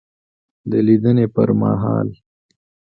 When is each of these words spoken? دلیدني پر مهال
دلیدني 0.71 1.25
پر 1.35 1.49
مهال 1.61 2.07